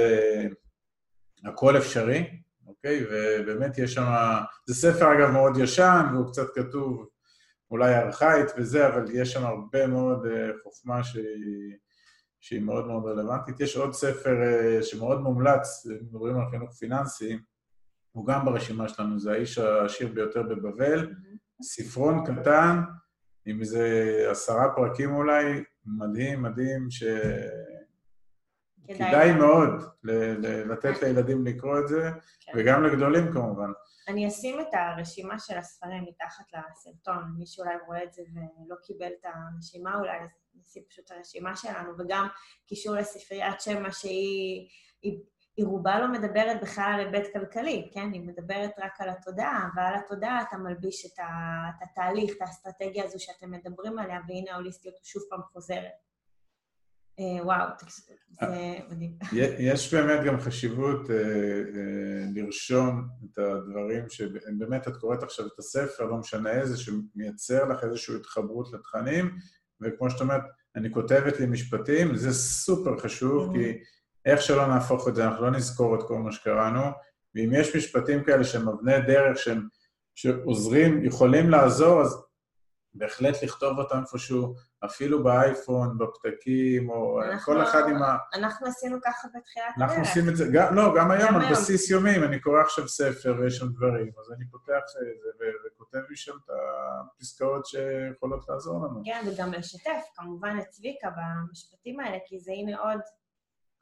[1.45, 3.05] הכל אפשרי, אוקיי?
[3.11, 4.13] ובאמת יש שם,
[4.67, 7.09] זה ספר אגב מאוד ישן, והוא קצת כתוב
[7.71, 10.27] אולי ארכאית וזה, אבל יש שם הרבה מאוד
[10.63, 11.77] חוכמה שהיא...
[12.41, 13.61] שהיא מאוד מאוד רלוונטית.
[13.61, 17.39] יש עוד ספר uh, שמאוד מומלץ, מדברים על חינוך פיננסי,
[18.13, 21.15] הוא גם ברשימה שלנו, זה האיש העשיר ביותר בבבל,
[21.63, 22.81] ספרון קטן,
[23.47, 23.83] עם איזה
[24.31, 27.05] עשרה פרקים אולי, מדהים, מדהים, ש...
[28.89, 29.71] כדאי מאוד
[30.69, 32.53] לתת לילדים לקרוא את זה, כן.
[32.57, 33.71] וגם לגדולים כמובן.
[34.09, 39.11] אני אשים את הרשימה של הספרים מתחת לסרטון, מי שאולי רואה את זה ולא קיבל
[39.21, 40.19] את הרשימה אולי,
[40.55, 42.29] נשים פשוט את הרשימה שלנו, וגם
[42.67, 44.69] קישור לספריית שמע שהיא...
[45.03, 45.19] היא,
[45.57, 48.13] היא רובה לא מדברת בכלל על היבט כלכלי, כן?
[48.13, 51.25] היא מדברת רק על התודעה, ועל התודעה אתה מלביש את, ה,
[51.69, 56.06] את התהליך, את האסטרטגיה הזו שאתם מדברים עליה, והנה ההוליסטיות שוב פעם חוזרת.
[57.21, 58.13] אה, וואו, זה
[58.91, 59.19] מדהים.
[59.73, 66.05] יש באמת גם חשיבות אה, אה, לרשום את הדברים שבאמת את קוראת עכשיו את הספר,
[66.05, 69.37] לא משנה איזה, שמייצר לך איזושהי התחברות לתכנים,
[69.81, 70.43] וכמו שאת אומרת,
[70.77, 73.79] אני כותבת לי משפטים, זה סופר חשוב, כי
[74.25, 76.81] איך שלא נהפוך את זה, אנחנו לא נזכור את כל מה שקראנו,
[77.35, 79.69] ואם יש משפטים כאלה שהם אבני דרך, שהם,
[80.15, 82.23] שעוזרים, יכולים לעזור, אז
[82.95, 84.55] בהחלט לכתוב אותם איפשהו,
[84.87, 88.17] אפילו באייפון, בפתקים, או אנחנו, כל אחד עם ה...
[88.35, 89.89] אנחנו עשינו ככה בתחילת הדרך.
[89.89, 92.89] אנחנו עושים את זה, גם, לא, גם היום, על בסיס יומי, אם אני קורא עכשיו
[92.89, 98.45] ספר ויש שם דברים, אז אני פותח את זה וכותב לי שם את הפסקאות שיכולות
[98.49, 99.03] לעזור לנו.
[99.05, 103.01] כן, וגם לשתף, כמובן, את צביקה במשפטים האלה, כי זה הנה עוד...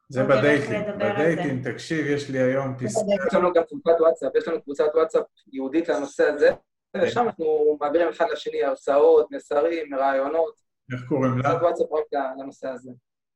[0.08, 3.00] זה בדייטים, בדייטים, תקשיב, יש לי היום פסקה.
[3.28, 6.50] יש לנו גם קבוצת וואטסאפ, יש לנו קבוצת וואטסאפ ייעודית לנושא הזה,
[6.96, 7.26] ושם כן.
[7.26, 10.63] אנחנו מעבירים אחד לשני הרצאות, מסרים, רעיונות.
[10.92, 11.48] איך קוראים לה?
[11.48, 12.90] וואטסאפ רק לנושא הזה.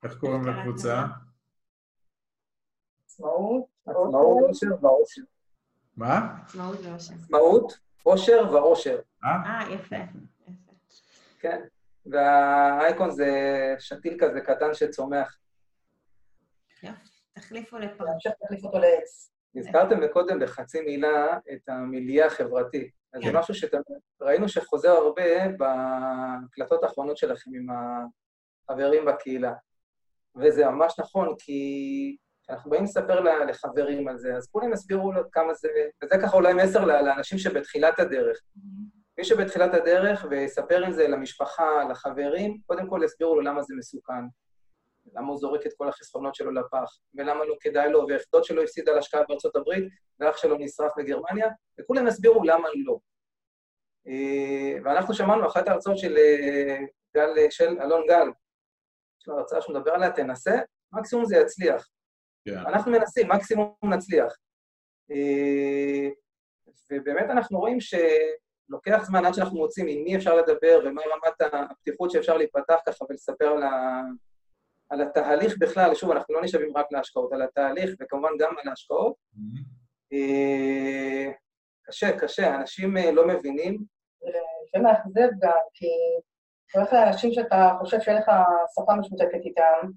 [0.05, 1.05] איך קוראים לקבוצה?
[3.05, 5.23] עצמאות, עצמאות, אושר ואושר.
[5.97, 6.37] מה?
[6.45, 7.15] עצמאות ואושר.
[7.15, 9.01] עצמאות, אושר ואושר.
[9.25, 9.31] אה?
[9.31, 9.97] אה, יפה.
[11.41, 11.61] כן,
[12.07, 13.31] והאייקון זה
[13.79, 15.39] שתיל כזה קטן שצומח.
[17.33, 18.05] תחליפו לפה.
[18.45, 19.33] תחליף אותו לעץ.
[19.57, 22.91] הזכרתם מקודם בחצי מילה את המיליה החברתי.
[23.15, 23.37] אז זה כן.
[23.37, 27.67] משהו שראינו שחוזר הרבה בהקלטות האחרונות שלכם עם
[28.71, 29.53] החברים בקהילה.
[30.37, 35.55] וזה ממש נכון, כי כשאנחנו באים לספר לחברים על זה, אז כולם יסבירו לו כמה
[35.55, 35.69] זה,
[36.05, 38.41] וזה ככה אולי מסר לאנשים שבתחילת הדרך.
[39.19, 44.25] מי שבתחילת הדרך ויספר עם זה למשפחה, לחברים, קודם כל יסבירו לו למה זה מסוכן.
[45.15, 48.63] למה הוא זורק את כל החסכונות שלו לפח, ולמה לא כדאי לו, ואיך דוד שלו
[48.63, 49.85] הפסיד על השקעה בארצות הברית,
[50.21, 51.49] ואח שלו נשרף בגרמניה,
[51.81, 52.99] וכולם יסבירו למה לא.
[54.07, 56.79] אה, ואנחנו שמענו אחת ההרצאות של אה,
[57.17, 58.29] גל, של אלון גל,
[59.21, 60.59] יש לו הרצאה שהוא מדבר עליה, תנסה,
[60.93, 61.83] מקסימום זה יצליח.
[61.83, 62.53] Yeah.
[62.53, 62.59] כן.
[62.59, 64.33] אנחנו מנסים, מקסימום נצליח.
[65.11, 66.09] אה,
[66.93, 72.11] ובאמת אנחנו רואים שלוקח זמן עד שאנחנו מוצאים עם מי אפשר לדבר ומה רמת הפתיחות
[72.11, 74.03] שאפשר להיפתח ככה ולספר על, ה...
[74.91, 79.15] על התהליך בכלל, שוב, אנחנו לא נשאבים רק להשקעות, על התהליך וכמובן גם על ההשקעות.
[79.35, 80.15] Mm-hmm.
[81.83, 83.79] קשה, קשה, אנשים לא מבינים.
[84.75, 85.87] זה מאכזב גם, כי
[86.71, 88.31] אתה הולך לאנשים שאתה חושב שאין לך
[88.75, 89.89] שפה משותפת איתם,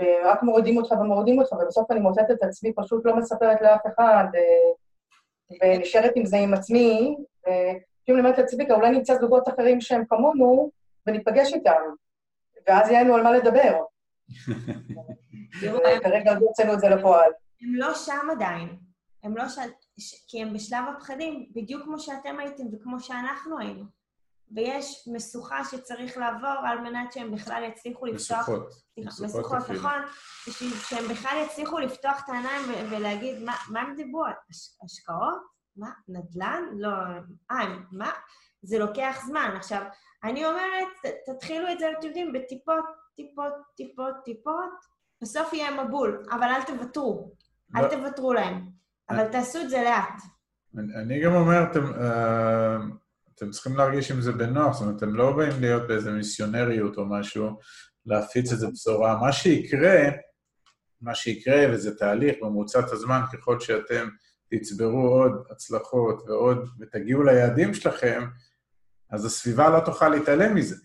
[0.00, 4.24] ורק מורידים אותך ומורידים אותך, ובסוף אני מוצאת את עצמי פשוט לא מספרת לאף אחד,
[5.62, 10.70] ונשארת עם זה עם עצמי, וכאילו אני אומרת לעצמי, אולי נמצא זוגות אחרים שהם כמונו,
[11.06, 11.80] וניפגש איתם,
[12.66, 13.80] ואז יהיה לנו על מה לדבר.
[16.02, 17.30] כרגע עוד הוצאנו את זה לפועל.
[17.62, 18.76] הם לא שם עדיין.
[19.22, 19.62] הם לא שם,
[20.28, 23.84] כי הם בשלב הפחדים, בדיוק כמו שאתם הייתם וכמו שאנחנו היינו.
[24.54, 28.38] ויש משוכה שצריך לעבור על מנת שהם בכלל יצליחו לפתוח...
[28.38, 28.72] משוכות.
[28.98, 30.02] משוכות, נכון.
[30.48, 34.24] בשביל שהם בכלל יצליחו לפתוח את העיניים ולהגיד, מה, מה הם דיברו?
[34.50, 35.40] הש, השקעות?
[35.76, 35.90] מה?
[36.08, 36.62] נדל"ן?
[36.78, 36.88] לא...
[37.50, 38.10] אה, מה?
[38.62, 39.52] זה לוקח זמן.
[39.56, 39.82] עכשיו,
[40.24, 40.88] אני אומרת,
[41.26, 42.84] תתחילו את זה, אתם יודעים, בטיפות,
[43.20, 44.70] טיפות, טיפות, טיפות,
[45.22, 47.34] בסוף יהיה מבול, אבל אל תוותרו.
[47.76, 47.88] אל.
[47.88, 48.68] תוותרו להם.
[49.10, 50.22] אבל תעשו את זה לאט.
[51.02, 52.94] אני גם אומר, אתם, uh,
[53.34, 57.06] אתם צריכים להרגיש עם זה בנוח, זאת אומרת, אתם לא באים להיות באיזה מיסיונריות או
[57.06, 57.58] משהו,
[58.06, 59.20] להפיץ איזה בשורה.
[59.20, 60.00] מה שיקרה,
[61.00, 64.08] מה שיקרה, וזה תהליך במרוצת הזמן, ככל שאתם
[64.50, 68.26] תצברו עוד הצלחות ועוד, ותגיעו ליעדים שלכם,
[69.10, 70.76] אז הסביבה לא תוכל להתעלם מזה.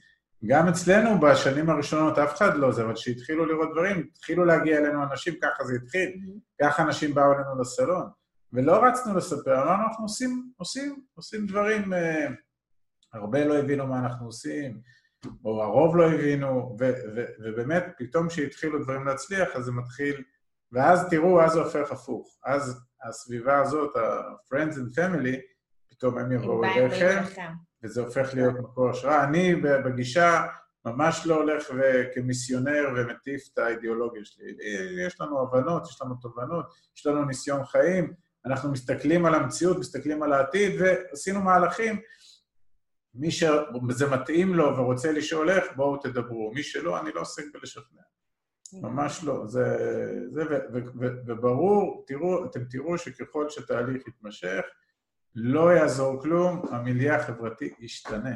[0.48, 5.04] גם אצלנו בשנים הראשונות אף אחד לא זה, אבל כשהתחילו לראות דברים, התחילו להגיע אלינו
[5.04, 6.66] אנשים, ככה זה התחיל, mm-hmm.
[6.66, 8.10] ככה אנשים באו אלינו לסלון.
[8.54, 12.28] ולא רצנו לספר, אמרנו, אנחנו עושים, עושים, עושים דברים, אה,
[13.14, 14.80] הרבה לא הבינו מה אנחנו עושים,
[15.46, 20.24] או הרוב לא הבינו, ו, ו, ובאמת, פתאום כשהתחילו דברים להצליח, אז זה מתחיל,
[20.72, 22.40] ואז תראו, אז זה הופך הפוך.
[22.46, 25.38] אז הסביבה הזאת, ה-friends and family,
[25.90, 27.24] פתאום הם יבואו אליכם,
[27.86, 29.24] וזה הופך להיות מקור השראה.
[29.24, 30.46] אני בגישה
[30.86, 31.64] ממש לא הולך
[32.14, 34.46] כמיסיונר ומטיף את האידיאולוגיה שלי.
[35.06, 36.66] יש לנו הבנות, יש לנו תובנות,
[36.98, 38.14] יש לנו ניסיון חיים,
[38.46, 42.00] אנחנו מסתכלים על המציאות, מסתכלים על העתיד, ועשינו מהלכים,
[43.14, 46.52] מי שזה מתאים לו ורוצה לשאול איך, בואו תדברו.
[46.54, 48.02] מי שלא, אני לא עוסק בלשכנע.
[48.82, 49.48] ממש לא.
[49.48, 49.78] זה,
[50.34, 54.62] זה ו, ו, ו, וברור, תראו, אתם תראו שככל שתהליך יתמשך,
[55.36, 58.36] לא יעזור כלום, המיליה החברתי ישתנה.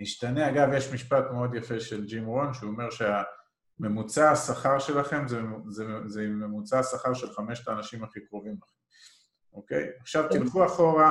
[0.00, 5.40] ישתנה, אגב, יש משפט מאוד יפה של ג'ים רון, שהוא אומר שהממוצע השכר שלכם זה,
[5.68, 8.76] זה, זה ממוצע השכר של חמשת האנשים הכי קרובים לכם,
[9.52, 9.88] אוקיי?
[10.00, 11.10] עכשיו תלכו אחורה,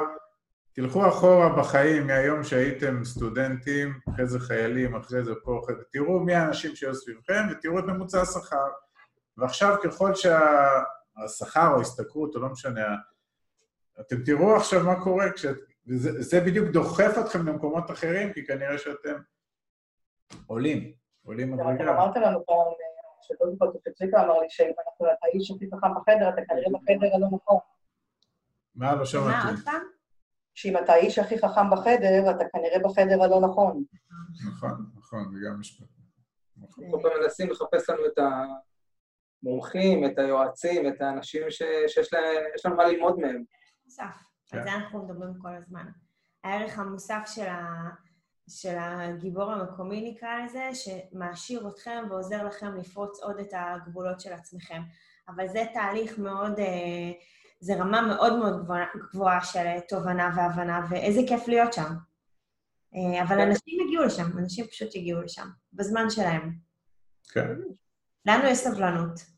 [0.74, 6.20] תלכו אחורה בחיים מהיום שהייתם סטודנטים, אחרי זה חיילים, אחרי זה פה, אחרי זה, תראו
[6.20, 8.68] מי האנשים שהיו סביבכם ותראו את ממוצע השכר.
[9.38, 12.96] ועכשיו ככל שהשכר או ההשתכרות, או לא משנה,
[14.08, 15.46] אתם תראו עכשיו מה קורה, כש...
[15.88, 19.16] וזה בדיוק דוחף אתכם למקומות אחרים, כי כנראה שאתם
[20.48, 20.94] עולים,
[21.26, 21.92] עולים מדרגה.
[21.92, 22.58] אמרת לנו פעם,
[23.22, 27.28] שדודי פוטופציקה אמר לי שאם אנחנו, אתה איש הכי חכם בחדר, אתה כנראה בחדר הלא
[27.32, 27.58] נכון.
[28.76, 28.96] מה?
[28.96, 29.28] לא שמעתי.
[29.30, 29.82] מה, עוד פעם?
[30.54, 33.84] שאם אתה האיש הכי חכם בחדר, אתה כנראה בחדר הלא נכון.
[34.48, 35.88] נכון, נכון, זה גם משפט.
[36.62, 38.20] אנחנו כל פעם מנסים לחפש לנו את
[39.44, 43.44] המומחים, את היועצים, את האנשים שיש לנו מה ללמוד מהם.
[43.86, 44.04] מוסף.
[44.52, 44.64] על כן.
[44.64, 45.86] זה אנחנו מדברים כל הזמן.
[46.44, 47.90] הערך המוסף של, ה...
[48.50, 54.82] של הגיבור המקומי נקרא לזה, שמעשיר אתכם ועוזר לכם לפרוץ עוד את הגבולות של עצמכם.
[55.28, 57.12] אבל זה תהליך מאוד, אה,
[57.60, 58.68] זה רמה מאוד מאוד
[59.12, 61.94] גבוהה, של תובנה והבנה, ואיזה כיף להיות שם.
[62.96, 63.42] אה, אבל כן.
[63.42, 66.54] אנשים הגיעו לשם, אנשים פשוט הגיעו לשם, בזמן שלהם.
[67.32, 67.50] כן.
[68.26, 69.33] לנו יש סבלנות.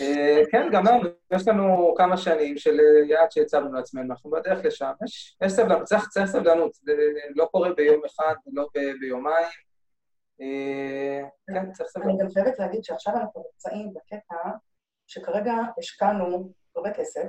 [0.00, 4.64] אה, כן, גם לנו, יש לנו כמה שנים של אה, יעד שהצבנו לעצמנו, אנחנו בדרך
[4.64, 4.92] לשם.
[5.04, 6.92] יש, יש סבלנות, צריך, צריך סבלנות, זה
[7.34, 8.68] לא קורה ביום אחד, לא
[9.00, 9.46] ביומיים.
[10.40, 12.20] אה, כן, צריך סבלנות.
[12.20, 14.36] אני גם חייבת להגיד שעכשיו אנחנו נמצאים בקטע
[15.06, 17.26] שכרגע השקענו הרבה כסף,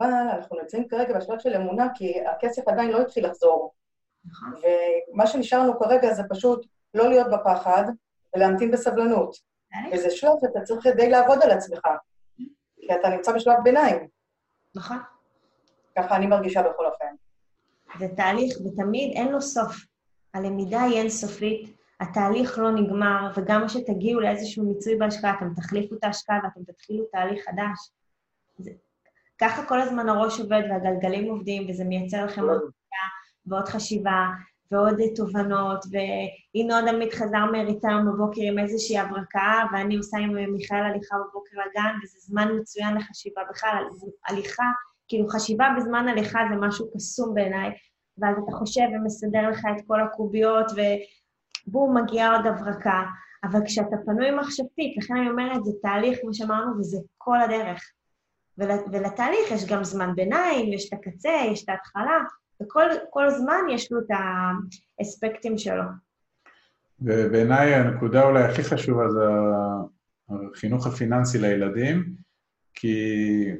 [0.00, 3.72] אבל אנחנו נמצאים כרגע בשלב של אמונה, כי הכסף עדיין לא התחיל לחזור.
[4.24, 4.48] נכון.
[5.12, 7.84] ומה שנשארנו כרגע זה פשוט לא להיות בפחד
[8.36, 9.53] ולהמתין בסבלנות.
[9.92, 11.80] וזה שלב שאתה צריך כדי לעבוד על עצמך,
[12.80, 14.08] כי אתה נמצא בשלב ביניים.
[14.74, 14.98] נכון.
[15.98, 17.14] ככה אני מרגישה בכל אופן.
[17.98, 19.76] זה תהליך, ותמיד אין לו סוף.
[20.34, 26.38] הלמידה היא אינסופית, התהליך לא נגמר, וגם כשתגיעו לאיזשהו מיצוי בהשקעה, אתם תחליפו את ההשקעה
[26.44, 27.90] ואתם תתחילו תהליך חדש.
[28.58, 28.70] זה...
[29.40, 33.06] ככה כל הזמן הראש עובד והגלגלים עובדים, וזה מייצר לכם עוד חשיבה
[33.46, 34.26] ועוד חשיבה,
[34.70, 40.82] ועוד תובנות, והנה עוד עמית חזר מאריתריום בבוקר עם איזושהי הברקה, ואני עושה עם מיכאל
[40.82, 43.84] הליכה בבוקר לגן, וזה זמן מצוין לחשיבה בכלל.
[44.28, 44.64] הליכה,
[45.08, 47.70] כאילו חשיבה בזמן הליכה זה משהו קסום בעיניי,
[48.18, 50.66] ואז אתה חושב ומסדר לך את כל הקוביות,
[51.66, 53.02] ובום, מגיעה עוד הברקה.
[53.44, 57.82] אבל כשאתה פנוי מחשבתית, לכן אני אומרת, זה תהליך, כמו שאמרנו, וזה כל הדרך.
[58.58, 62.18] ול, ולתהליך יש גם זמן ביניים, יש את הקצה, יש את ההתחלה,
[62.62, 64.08] וכל זמן יש לו את
[64.98, 65.82] האספקטים שלו.
[67.00, 69.20] ובעיניי הנקודה אולי הכי חשובה זה
[70.28, 72.14] החינוך הפיננסי לילדים,
[72.74, 72.96] כי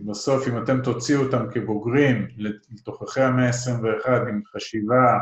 [0.05, 2.29] בסוף אם אתם תוציאו אותם כבוגרים
[2.71, 5.19] לתוככי המאה ה-21 עם חשיבה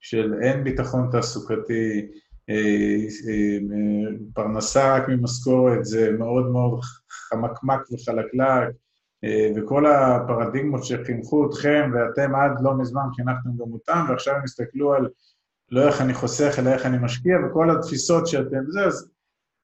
[0.00, 2.06] של אין ביטחון תעסוקתי,
[2.50, 2.54] אה,
[3.28, 3.58] אה,
[4.34, 6.80] פרנסה רק ממשכורת, זה מאוד מאוד
[7.10, 8.66] חמקמק וחלקלק, אה,
[9.56, 15.08] וכל הפרדיגמות שחינכו אתכם, ואתם עד לא מזמן חינכתם גם אותם, ועכשיו הם הסתכלו על
[15.70, 19.10] לא איך אני חוסך, אלא איך אני משקיע, וכל התפיסות שאתם זה, אז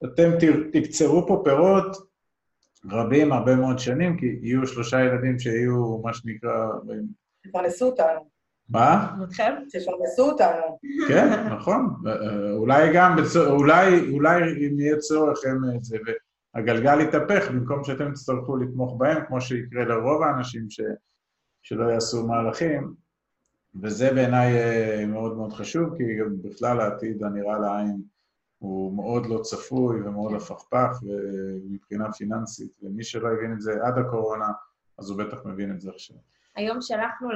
[0.03, 0.31] אתם
[0.73, 1.97] תקצרו פה פירות
[2.91, 6.67] רבים הרבה מאוד שנים, כי יהיו שלושה ילדים שיהיו, מה שנקרא...
[7.45, 8.37] יפרנסו אותנו.
[8.69, 9.15] מה?
[9.23, 9.53] אתכם?
[9.69, 10.79] שיפרנסו אותנו.
[11.07, 11.95] כן, נכון.
[12.07, 13.15] אה, אולי גם,
[13.49, 15.97] אולי, אולי אם יהיה צורך הם את זה,
[16.57, 20.81] הגלגל יתהפך במקום שאתם תצטרכו לתמוך בהם, כמו שיקרה לרוב האנשים ש,
[21.61, 22.93] שלא יעשו מהלכים,
[23.81, 28.01] וזה בעיניי אה, מאוד מאוד חשוב, כי גם בכלל העתיד הנראה לעין
[28.57, 30.99] הוא מאוד לא צפוי ומאוד הפכפך
[31.69, 34.47] מבחינה פיננסית, ומי שלא הבין את זה עד הקורונה,
[34.97, 36.17] אז הוא בטח מבין את זה עכשיו.
[36.55, 37.29] היום שלחנו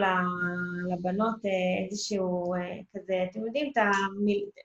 [0.91, 2.59] לבנות אה, איזשהו אה,
[2.95, 3.71] כזה, אתם יודעים,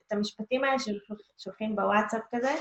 [0.06, 2.52] את המשפטים האלה ששולחים בוואטסאפ כזה,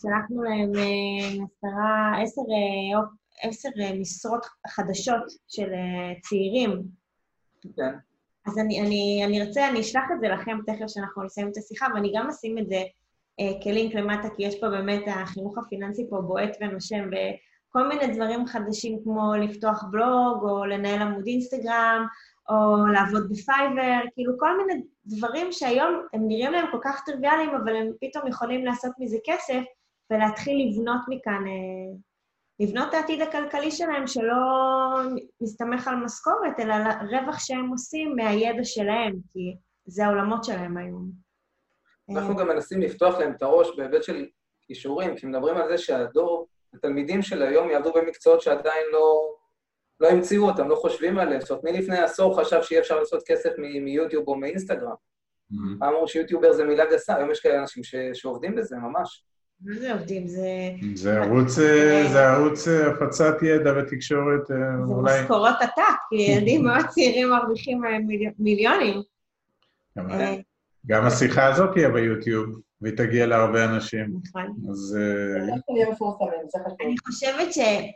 [0.00, 2.42] שלחנו להם אה, עשרה, עשר,
[3.42, 3.68] עשר
[4.00, 5.68] משרות חדשות של
[6.22, 6.82] צעירים.
[7.76, 7.94] כן.
[8.46, 11.86] אז אני, אני, אני ארצה, אני אשלח את זה לכם תכף כשאנחנו נסיים את השיחה,
[11.94, 12.82] ואני גם אשים את זה
[13.40, 17.10] אה, כלינק למטה, כי יש פה באמת, החינוך הפיננסי פה בועט ונושם,
[17.72, 22.06] כל מיני דברים חדשים כמו לפתוח בלוג, או לנהל עמוד אינסטגרם,
[22.52, 27.76] או לעבוד בפייבר, כאילו כל מיני דברים שהיום הם נראים להם כל כך טריוויאליים, אבל
[27.76, 29.62] הם פתאום יכולים לעשות מזה כסף
[30.10, 31.98] ולהתחיל לבנות מכאן אה,
[32.60, 34.34] לבנות את העתיד הכלכלי שלהם שלא
[35.40, 41.10] מסתמך על משכורת, אלא על הרווח שהם עושים מהידע שלהם, כי זה העולמות שלהם היום.
[42.10, 44.26] אנחנו גם מנסים לפתוח להם את הראש בהיבט של
[44.62, 49.34] כישורים, כי מדברים על זה שהדור, התלמידים של היום יעבדו במקצועות שעדיין לא,
[50.00, 51.40] לא המציאו אותם, לא חושבים עליהם.
[51.40, 54.94] זאת אומרת, מי לפני עשור חשב שיהיה אפשר לעשות כסף מיוטיוב או מאינסטגרם?
[55.52, 55.86] Mm-hmm.
[55.86, 57.94] אמרו שיוטיובר זה מילה גסה, היום יש כאלה אנשים ש...
[58.14, 59.24] שעובדים בזה, ממש.
[59.64, 60.26] מה זה עובדים?
[60.26, 60.46] זה...
[60.94, 65.12] זה ערוץ, אה, זה ערוץ אה, הפצת ידע ותקשורת, אה, זה אולי...
[65.12, 67.82] זה משכורות עתק, ילדים מאוד צעירים מרוויחים
[68.38, 69.02] מיליונים.
[70.86, 74.20] גם השיחה הזאת תהיה ביוטיוב, והיא תגיע להרבה אנשים.
[74.22, 74.56] נכון.
[74.70, 74.98] אז...
[76.86, 77.48] אני חושבת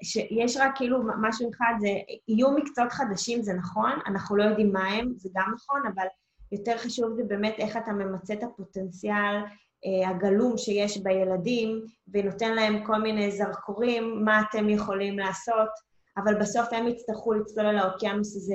[0.02, 1.88] שיש רק כאילו משהו אחד, זה
[2.28, 6.06] יהיו מקצועות חדשים, זה נכון, אנחנו לא יודעים מה הם, זה גם נכון, אבל
[6.52, 9.42] יותר חשוב זה באמת איך אתה ממצה את הפוטנציאל
[9.86, 15.68] אה, הגלום שיש בילדים, ונותן להם כל מיני זרקורים, מה אתם יכולים לעשות,
[16.16, 18.54] אבל בסוף הם יצטרכו לצלול על האוקיינוס הזה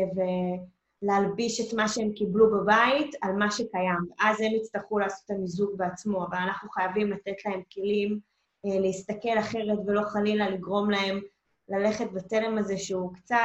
[1.02, 4.06] ולהלביש את מה שהם קיבלו בבית על מה שקיים.
[4.20, 8.20] אז הם יצטרכו לעשות את המיזוג בעצמו, אבל אנחנו חייבים לתת להם כלים
[8.66, 11.22] אה, להסתכל אחרת ולא חלילה לגרום להם
[11.70, 13.36] ללכת בתלם הזה שהוא קצת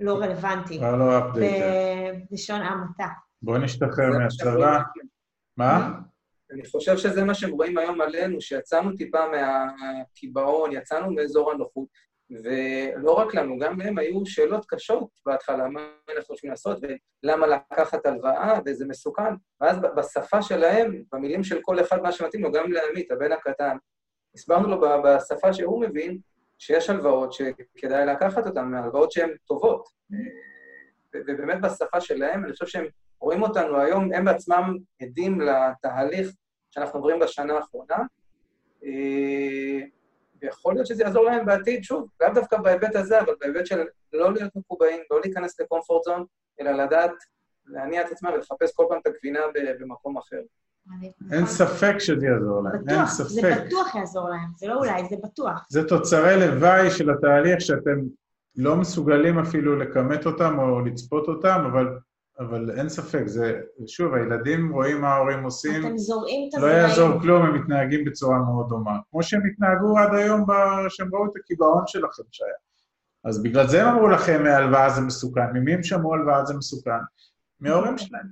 [0.00, 0.78] לא רלוונטי.
[0.78, 1.20] לא
[2.30, 3.08] בלשון המעטה.
[3.42, 4.78] בואו נשתחרר מהצבא.
[5.56, 5.98] מה?
[6.52, 11.88] אני חושב שזה מה שהם רואים היום עלינו, שיצאנו טיפה מהקיבעון, יצאנו מאזור הנוחות,
[12.30, 16.78] ולא רק לנו, גם להם היו שאלות קשות בהתחלה, מה אנחנו רוצים לעשות,
[17.22, 19.34] ולמה לקחת הלוואה, וזה מסוכן.
[19.60, 23.76] ואז בשפה שלהם, במילים של כל אחד, מה שמתאים לו, גם לעמית, הבן הקטן,
[24.34, 26.18] הסברנו לו בשפה שהוא מבין,
[26.58, 29.88] שיש הלוואות שכדאי לקחת אותן, הלוואות שהן טובות.
[31.14, 32.86] ובאמת בשפה שלהם, אני חושב שהם
[33.20, 36.30] רואים אותנו היום, הם בעצמם עדים לתהליך
[36.70, 37.96] שאנחנו עוברים בשנה האחרונה,
[40.46, 44.32] ויכול להיות שזה יעזור להם בעתיד, שוב, לאו דווקא בהיבט הזה, אבל בהיבט של לא
[44.32, 46.24] להיות מקובעים, לא להיכנס לקומפורט זון,
[46.60, 47.12] אלא לדעת
[47.66, 49.40] להניע את עצמם ולחפש כל פעם את הגבינה
[49.80, 50.40] במקום אחר.
[51.32, 53.28] אין ספק שזה יעזור להם, בטוח, אין ספק.
[53.28, 55.66] זה בטוח יעזור להם, זה לא אולי, זה בטוח.
[55.70, 58.00] זה תוצרי לוואי של התהליך שאתם
[58.56, 61.86] לא מסוגלים אפילו לכמת אותם או לצפות אותם, אבל
[62.38, 67.20] אבל אין ספק, זה, שוב, הילדים רואים מה ההורים עושים, אתם זורעים את לא יעזור
[67.20, 68.98] כלום, הם מתנהגים בצורה מאוד דומה.
[69.10, 70.46] כמו שהם התנהגו עד היום,
[70.88, 72.52] שהם ראו את הקיבעון שלכם שהיה.
[73.24, 75.52] אז בגלל זה הם אמרו לכם, הלוואה זה מסוכן.
[75.54, 76.90] ממי הם שמעו הלוואה זה מסוכן?
[77.60, 78.26] מההורים שלהם.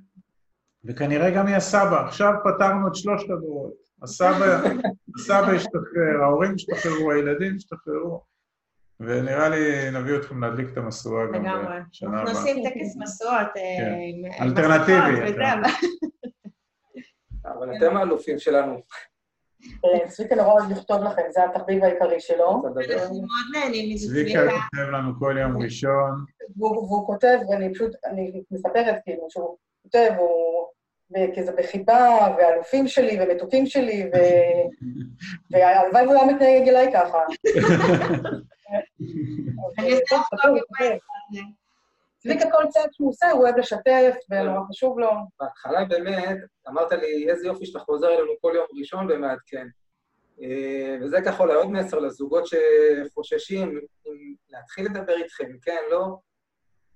[0.85, 2.07] וכנראה גם מהסבא.
[2.07, 3.73] עכשיו פתרנו את שלושת הדורות.
[4.03, 4.61] הסבא,
[5.17, 8.34] הסבא השתחרר, ההורים השתחררו, הילדים השתחררו.
[9.00, 11.76] ונראה לי נביא אתכם להדליק את המשואה גם בשנה הבאה.
[12.02, 13.48] אנחנו עושים טקס משואות.
[13.54, 13.94] כן.
[14.40, 15.33] אה, אלטרנטיבי.
[15.33, 15.61] כן.
[17.44, 18.80] אבל אתם האלופים שלנו.
[19.85, 22.62] אה, צביקה נורא אוהב לכתוב לכם, זה התחביב העיקרי שלו.
[22.66, 24.40] אנחנו מאוד נהנים מזה, צביקה.
[24.40, 26.24] צביקה כותב לנו כל יום ראשון.
[26.57, 30.66] והוא כותב, ואני פשוט, אני מספרת כאילו, שהוא כותב, הוא
[31.37, 34.11] כזה בחיבה, ואלופים שלי, ומתוקים שלי,
[35.50, 37.18] והלוואי והוא היה מתנהג אליי ככה.
[42.25, 45.11] צביקה כל צעד שהוא עושה, הוא אוהב לשתף, ונורא חשוב לו.
[45.40, 46.38] בהתחלה באמת,
[46.69, 49.67] אמרת לי, איזה יופי שאתה חוזר אלינו כל יום ראשון ומעדכן.
[50.43, 53.81] אה, וזה ככה אולי עוד מסר לזוגות שחוששים
[54.51, 56.19] להתחיל לדבר איתכם, כן, לא?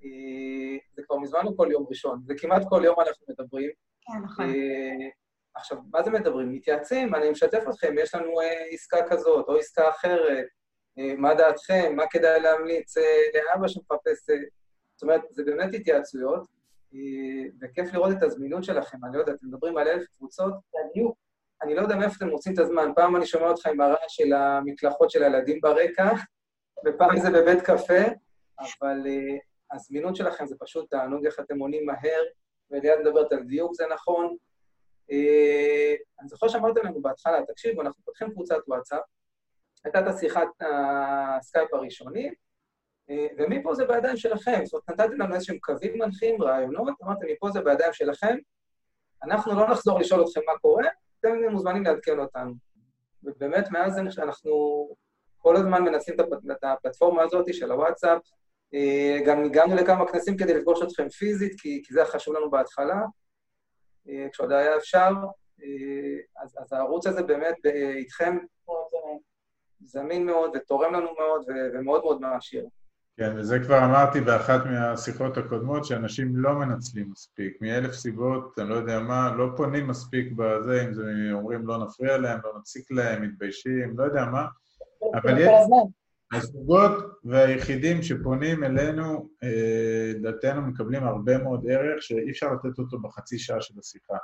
[0.04, 3.70] אה, זה כבר מזמן לא כל יום ראשון, זה כמעט כל יום אנחנו מדברים.
[4.00, 4.44] כן, נכון.
[4.44, 5.08] אה,
[5.54, 6.52] עכשיו, מה זה מדברים?
[6.52, 8.32] מתייעצים, אני משתף אתכם, יש לנו
[8.72, 10.46] עסקה כזאת או עסקה אחרת,
[11.18, 13.02] מה דעתכם, מה כדאי להמליץ אה,
[13.34, 14.30] לאבא שמחפש...
[14.30, 14.34] אה,
[14.94, 16.46] זאת אומרת, זה באמת התייעצויות,
[17.60, 18.98] וכיף לראות את הזמינות שלכם.
[19.04, 21.16] אני לא יודע, אתם מדברים על אלף קבוצות, בדיוק.
[21.62, 22.90] אני לא יודע מאיפה אתם מוצאים את הזמן.
[22.96, 26.10] פעם אני שומע אותך עם הרעש של המקלחות של הילדים ברקע,
[26.86, 28.02] ופעם זה בבית קפה,
[28.60, 29.06] אבל
[29.72, 32.22] הזמינות שלכם זה פשוט תענוג איך אתם עונים מהר,
[32.70, 34.36] וליד מדברת על דיוק זה נכון.
[36.20, 39.00] אני זוכר שאמרתם לנו בהתחלה, תקשיבו, אנחנו פותחים קבוצת וואטסאפ,
[39.84, 40.48] הייתה את השיחת
[41.38, 42.34] הסקייפ הראשונית,
[43.10, 44.60] אה, ומפה זה בידיים שלכם.
[44.64, 48.36] זאת אומרת, נתתם לנו איזשהם קווים מנחים, רעיונות, אמרתם, מפה זה בידיים שלכם,
[49.22, 50.84] אנחנו לא נחזור לשאול אתכם מה קורה,
[51.20, 52.52] אתם מוזמנים לעדכן אותנו.
[53.22, 54.52] ובאמת, מאז אנחנו
[55.38, 58.22] כל הזמן מנסים את הפלטפורמה הזאת של הוואטסאפ,
[58.74, 63.00] אה, גם הגענו לכמה כנסים כדי לפגוש אתכם פיזית, כי, כי זה חשוב לנו בהתחלה,
[64.08, 65.10] אה, כשעוד היה אפשר.
[66.42, 67.56] אז, אז הערוץ הזה באמת
[67.96, 68.38] איתכם
[69.80, 72.66] זמין מאוד ותורם לנו מאוד ומאוד מאוד מעשיר.
[73.16, 78.74] כן, וזה כבר אמרתי באחת מהשיחות הקודמות, שאנשים לא מנצלים מספיק, מאלף סיבות, אני לא
[78.74, 81.02] יודע מה, לא פונים מספיק בזה, אם זה
[81.32, 84.46] אומרים לא נפריע להם, לא נפסיק להם, מתביישים, לא יודע מה,
[85.14, 85.50] אבל יש,
[86.32, 86.92] הזוגות
[87.24, 93.60] והיחידים שפונים אלינו, אה, דלתנו מקבלים הרבה מאוד ערך שאי אפשר לתת אותו בחצי שעה
[93.60, 94.14] של השיחה.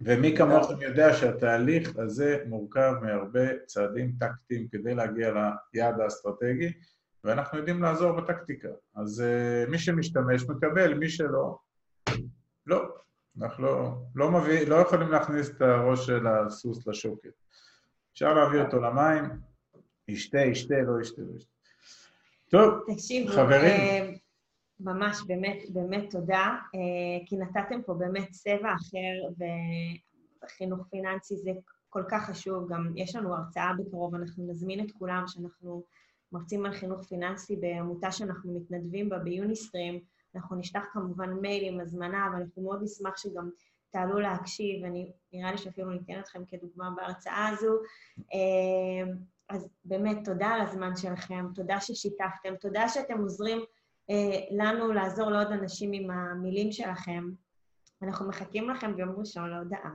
[0.00, 5.32] ומי כמוכם יודע שהתהליך הזה מורכב מהרבה צעדים טקטיים כדי להגיע
[5.74, 6.72] ליעד האסטרטגי,
[7.24, 8.68] ואנחנו יודעים לעזור בטקטיקה.
[8.96, 11.58] אז uh, מי שמשתמש מקבל, מי שלא,
[12.66, 12.98] לא.
[13.42, 17.30] אנחנו לא, לא, מביא, לא יכולים להכניס את הראש של הסוס לשוקת.
[18.12, 19.24] אפשר להביא אותו למים,
[20.08, 21.50] ישתה, ישתה, לא ישתה, לא ישתה.
[22.48, 24.18] טוב, תקשיבו, חברים.
[24.80, 29.44] ממש, באמת, באמת תודה, אה, כי נתתם פה באמת צבע אחר,
[30.44, 31.50] וחינוך פיננסי זה
[31.88, 32.72] כל כך חשוב.
[32.72, 35.82] גם יש לנו הרצאה בקרוב, אנחנו נזמין את כולם, שאנחנו
[36.32, 40.00] מרצים על חינוך פיננסי בעמותה שאנחנו מתנדבים בה ביוניסטרים.
[40.34, 43.50] אנחנו נשלח כמובן מייל עם הזמנה, ואנחנו מאוד נשמח שגם
[43.90, 47.72] תעלו להקשיב, אני, נראה לי שאפילו ניתן אתכם כדוגמה בהרצאה הזו.
[48.18, 49.12] אה,
[49.48, 53.60] אז באמת, תודה על הזמן שלכם, תודה ששיתפתם, תודה שאתם עוזרים
[54.50, 57.24] לנו לעזור לעוד אנשים עם המילים שלכם.
[58.02, 59.90] אנחנו מחכים לכם ביום ראשון להודעה.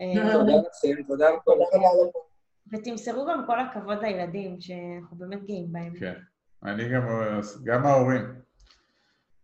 [0.00, 0.32] אה,
[1.06, 1.38] תודה לכם,
[2.72, 5.94] ותמסרו גם כל הכבוד לילדים, שאנחנו באמת גאים בהם.
[5.98, 6.14] כן,
[6.62, 7.02] אני גם,
[7.64, 8.22] גם ההורים.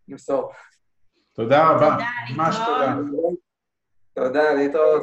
[0.08, 0.52] נמסור.
[1.34, 1.96] תודה רבה,
[2.36, 2.96] ממש תודה.
[4.14, 5.02] תודה, להתראות.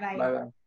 [0.00, 0.57] ביי ביי.